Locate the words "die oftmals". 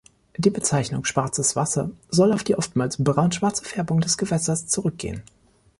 2.43-3.03